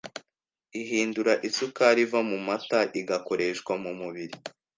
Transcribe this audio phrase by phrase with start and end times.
[0.81, 4.35] ihindura isukari iva mu mata, igakoreshwa mu mubiri